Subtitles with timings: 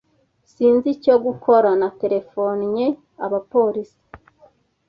[0.51, 2.85] Sinzi icyo gukora, naterefonnye
[3.25, 4.01] abapolisi.